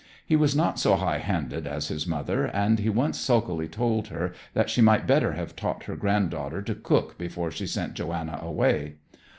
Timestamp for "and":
2.47-2.79